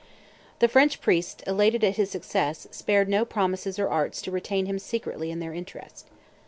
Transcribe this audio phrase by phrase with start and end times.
[0.57, 4.79] The French priests, elated at his success, spared no promises or arts to retain him
[4.79, 6.07] secretly in their interest.